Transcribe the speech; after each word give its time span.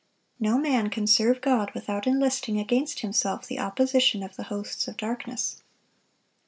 No 0.39 0.57
man 0.57 0.89
can 0.89 1.05
serve 1.05 1.41
God 1.41 1.69
without 1.75 2.07
enlisting 2.07 2.59
against 2.59 3.01
himself 3.01 3.45
the 3.45 3.59
opposition 3.59 4.23
of 4.23 4.35
the 4.35 4.45
hosts 4.49 4.87
of 4.87 4.97
darkness. 4.97 5.61